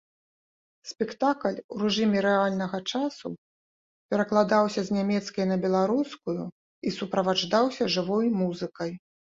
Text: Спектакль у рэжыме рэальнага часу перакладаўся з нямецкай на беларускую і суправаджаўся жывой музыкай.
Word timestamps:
Спектакль 0.91 1.59
у 1.75 1.81
рэжыме 1.83 2.23
рэальнага 2.27 2.79
часу 2.93 3.27
перакладаўся 4.15 4.81
з 4.89 4.97
нямецкай 4.97 5.45
на 5.53 5.61
беларускую 5.67 6.39
і 6.49 6.89
суправаджаўся 7.01 7.83
жывой 7.99 8.37
музыкай. 8.45 8.91